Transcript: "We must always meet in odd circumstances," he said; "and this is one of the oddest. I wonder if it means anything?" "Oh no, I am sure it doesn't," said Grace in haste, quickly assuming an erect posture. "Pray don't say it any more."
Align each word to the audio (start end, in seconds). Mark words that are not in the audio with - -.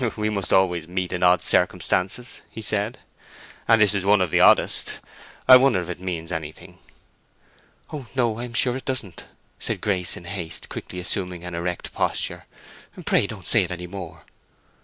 "We 0.17 0.31
must 0.31 0.51
always 0.51 0.87
meet 0.87 1.13
in 1.13 1.21
odd 1.21 1.43
circumstances," 1.43 2.41
he 2.49 2.63
said; 2.63 2.97
"and 3.67 3.79
this 3.79 3.93
is 3.93 4.03
one 4.03 4.19
of 4.19 4.31
the 4.31 4.39
oddest. 4.39 4.99
I 5.47 5.57
wonder 5.57 5.79
if 5.79 5.91
it 5.91 5.99
means 6.01 6.31
anything?" 6.31 6.79
"Oh 7.93 8.07
no, 8.15 8.39
I 8.39 8.45
am 8.45 8.55
sure 8.55 8.75
it 8.75 8.85
doesn't," 8.85 9.25
said 9.59 9.79
Grace 9.79 10.17
in 10.17 10.23
haste, 10.25 10.69
quickly 10.69 10.97
assuming 10.99 11.43
an 11.43 11.53
erect 11.53 11.93
posture. 11.93 12.47
"Pray 13.05 13.27
don't 13.27 13.45
say 13.45 13.61
it 13.61 13.69
any 13.69 13.85
more." 13.85 14.23